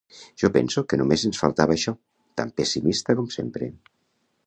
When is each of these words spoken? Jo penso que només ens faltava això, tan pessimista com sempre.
Jo 0.43 0.47
penso 0.55 0.83
que 0.93 0.99
només 1.01 1.27
ens 1.29 1.43
faltava 1.43 1.77
això, 1.77 1.95
tan 2.41 2.57
pessimista 2.63 3.19
com 3.21 3.33
sempre. 3.41 3.73